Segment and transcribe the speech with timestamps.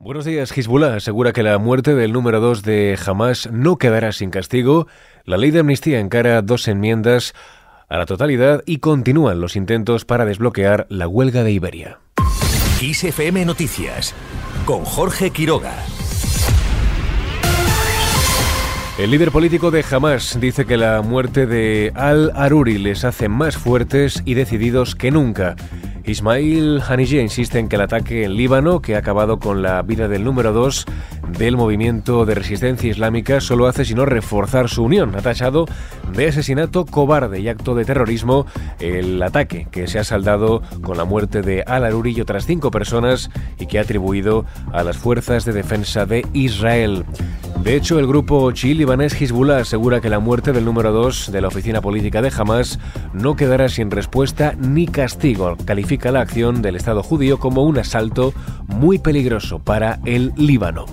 [0.00, 0.56] Buenos días.
[0.56, 4.86] Hezbollah asegura que la muerte del número 2 de Hamas no quedará sin castigo.
[5.24, 7.34] La ley de amnistía encara dos enmiendas
[7.88, 11.98] a la totalidad y continúan los intentos para desbloquear la huelga de Iberia.
[12.78, 14.14] XFM Noticias
[14.64, 15.74] con Jorge Quiroga.
[18.98, 24.22] El líder político de Hamas dice que la muerte de Al-Aruri les hace más fuertes
[24.24, 25.56] y decididos que nunca.
[26.08, 30.08] Ismail Haniyeh insiste en que el ataque en Líbano, que ha acabado con la vida
[30.08, 30.86] del número 2
[31.36, 35.14] del movimiento de resistencia islámica, solo hace sino reforzar su unión.
[35.14, 35.66] Ha tachado
[36.12, 38.46] de asesinato cobarde y acto de terrorismo
[38.80, 43.30] el ataque que se ha saldado con la muerte de Al-Aruri y otras cinco personas
[43.58, 47.04] y que ha atribuido a las fuerzas de defensa de Israel.
[47.62, 51.48] De hecho, el grupo chií-libanés Hezbollah asegura que la muerte del número 2 de la
[51.48, 52.78] oficina política de Hamas
[53.12, 55.56] no quedará sin respuesta ni castigo.
[55.64, 58.32] Califica la acción del Estado judío como un asalto
[58.68, 60.86] muy peligroso para el Líbano.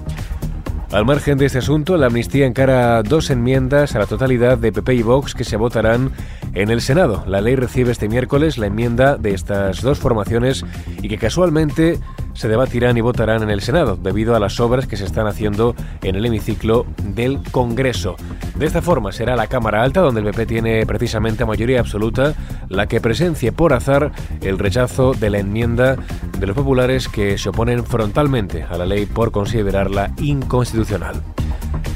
[0.91, 4.95] Al margen de este asunto, la amnistía encara dos enmiendas a la totalidad de PP
[4.95, 6.11] y Vox que se votarán
[6.53, 7.23] en el Senado.
[7.27, 10.63] La ley recibe este miércoles la enmienda de estas dos formaciones
[11.01, 11.99] y que casualmente
[12.35, 15.75] se debatirán y votarán en el Senado, debido a las obras que se están haciendo
[16.03, 18.15] en el hemiciclo del Congreso.
[18.55, 22.33] De esta forma será la Cámara Alta, donde el PP tiene precisamente mayoría absoluta,
[22.69, 25.95] la que presencie por azar el rechazo de la enmienda
[26.37, 31.21] de los populares que se oponen frontalmente a la ley por considerarla inconstitucional.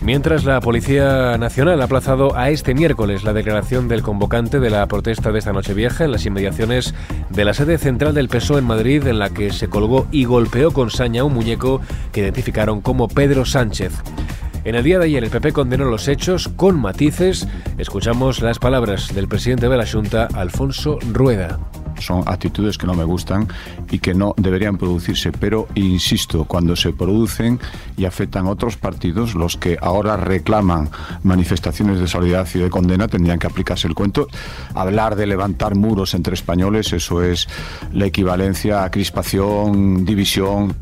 [0.02, 4.88] Mientras la Policía Nacional ha aplazado a este miércoles la declaración del convocante de la
[4.88, 6.94] protesta de esta noche vieja en las inmediaciones
[7.30, 10.72] de la sede central del PSOE en Madrid, en la que se colgó y golpeó
[10.72, 11.82] con saña un muñeco
[12.14, 13.92] que identificaron como Pedro Sánchez.
[14.64, 17.48] En el día de ayer el PP condenó los hechos con matices.
[17.78, 21.60] Escuchamos las palabras del presidente de la Junta, Alfonso Rueda
[22.00, 23.48] son actitudes que no me gustan
[23.90, 25.32] y que no deberían producirse.
[25.32, 27.60] Pero, insisto, cuando se producen
[27.98, 30.90] y afectan a otros partidos, los que ahora reclaman
[31.24, 34.28] manifestaciones de solidaridad y de condena tendrían que aplicarse el cuento.
[34.74, 37.48] Hablar de levantar muros entre españoles, eso es
[37.94, 40.76] la equivalencia a crispación, división.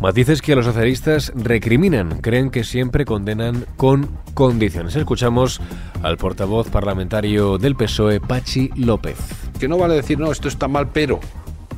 [0.00, 4.96] Matices que los socialistas recriminan, creen que siempre condenan con condiciones.
[4.96, 5.60] Escuchamos
[6.02, 9.51] al portavoz parlamentario del PSOE, Pachi López.
[9.62, 11.20] Que no vale decir, no, esto está mal, pero,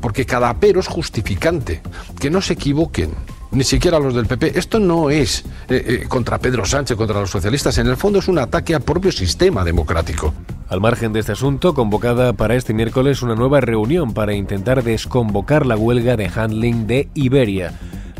[0.00, 1.82] porque cada pero es justificante.
[2.18, 3.10] Que no se equivoquen
[3.50, 4.58] ni siquiera los del PP.
[4.58, 7.76] Esto no es eh, eh, contra Pedro Sánchez, contra los socialistas.
[7.76, 10.32] En el fondo es un ataque al propio sistema democrático.
[10.70, 15.66] Al margen de este asunto, convocada para este miércoles una nueva reunión para intentar desconvocar
[15.66, 17.74] la huelga de handling de Iberia.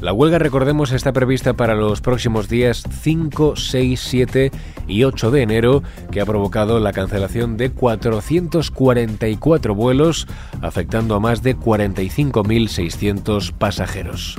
[0.05, 4.53] La huelga, recordemos, está prevista para los próximos días 5, 6, 7
[4.87, 10.29] y 8 de enero, que ha provocado la cancelación de 444 vuelos,
[10.61, 14.37] afectando a más de 45.600 pasajeros.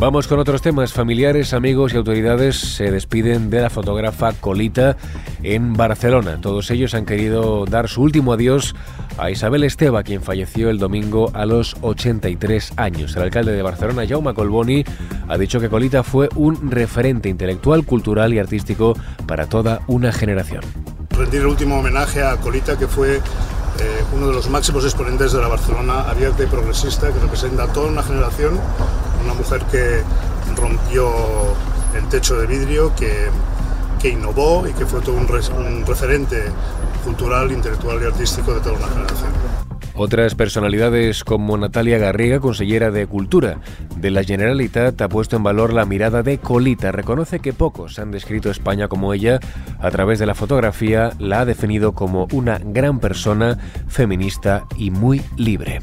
[0.00, 0.94] Vamos con otros temas.
[0.94, 4.96] Familiares, amigos y autoridades se despiden de la fotógrafa Colita
[5.42, 6.40] en Barcelona.
[6.40, 8.74] Todos ellos han querido dar su último adiós
[9.18, 13.14] a Isabel Esteba, quien falleció el domingo a los 83 años.
[13.14, 14.86] El alcalde de Barcelona, Jaume Colboni,
[15.28, 18.96] ha dicho que Colita fue un referente intelectual, cultural y artístico
[19.26, 20.62] para toda una generación.
[21.10, 23.20] Rendir el último homenaje a Colita, que fue eh,
[24.16, 27.88] uno de los máximos exponentes de la Barcelona abierta y progresista, que representa a toda
[27.88, 28.58] una generación
[29.24, 30.02] una mujer que
[30.56, 31.10] rompió
[31.96, 33.28] el techo de vidrio, que,
[34.00, 36.44] que innovó y que fue todo un, un referente
[37.04, 39.30] cultural, intelectual y artístico de toda una generación.
[40.02, 43.58] Otras personalidades como Natalia Garriga, consellera de Cultura
[43.96, 46.90] de la Generalitat, ha puesto en valor la mirada de Colita.
[46.90, 49.40] Reconoce que pocos han descrito España como ella.
[49.78, 55.20] A través de la fotografía la ha definido como una gran persona, feminista y muy
[55.36, 55.80] libre.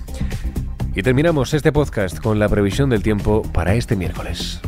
[0.98, 4.60] Y terminamos este podcast con la previsión del tiempo para este miércoles.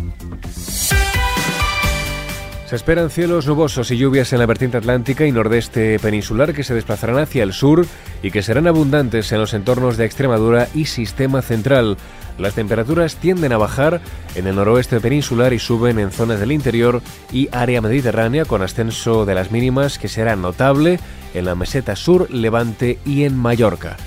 [2.68, 6.76] Se esperan cielos nubosos y lluvias en la vertiente atlántica y nordeste peninsular que se
[6.76, 7.88] desplazarán hacia el sur
[8.22, 11.98] y que serán abundantes en los entornos de Extremadura y Sistema Central.
[12.38, 14.00] Las temperaturas tienden a bajar
[14.36, 17.02] en el noroeste peninsular y suben en zonas del interior
[17.32, 21.00] y área mediterránea con ascenso de las mínimas que será notable
[21.34, 23.98] en la meseta sur, Levante y en Mallorca.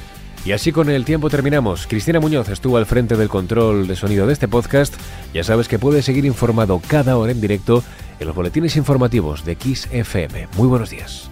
[0.44, 1.86] Y así con el tiempo terminamos.
[1.86, 4.94] Cristina Muñoz estuvo al frente del control de sonido de este podcast.
[5.32, 7.84] Ya sabes que puedes seguir informado cada hora en directo
[8.18, 10.48] en los boletines informativos de Kiss FM.
[10.56, 11.31] Muy buenos días.